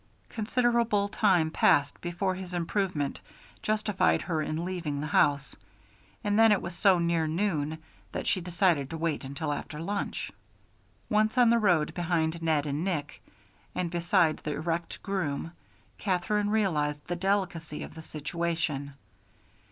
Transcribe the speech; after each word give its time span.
Considerable 0.29 1.07
time 1.09 1.51
passed 1.51 2.01
before 2.01 2.33
his 2.33 2.55
improvement 2.55 3.19
justified 3.61 4.23
her 4.23 4.41
in 4.41 4.65
leaving 4.65 4.99
the 4.99 5.05
house, 5.05 5.55
and 6.23 6.39
then 6.39 6.51
it 6.51 6.59
was 6.59 6.73
so 6.75 6.97
near 6.97 7.27
noon 7.27 7.77
that 8.11 8.25
she 8.25 8.41
decided 8.41 8.89
to 8.89 8.97
wait 8.97 9.23
until 9.23 9.53
after 9.53 9.79
lunch. 9.79 10.31
Once 11.07 11.37
on 11.37 11.51
the 11.51 11.59
road 11.59 11.93
behind 11.93 12.41
Ned 12.41 12.65
and 12.65 12.83
Nick, 12.83 13.21
and 13.75 13.91
beside 13.91 14.37
the 14.37 14.53
erect 14.53 15.03
groom, 15.03 15.51
Katherine 15.99 16.49
realized 16.49 17.05
the 17.05 17.15
delicacy 17.15 17.83
of 17.83 17.93
the 17.93 18.01
situation. 18.01 18.93